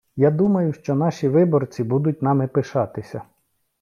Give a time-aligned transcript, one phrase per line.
[0.15, 3.21] Я думаю, що наші виборці будуть нами пишатися.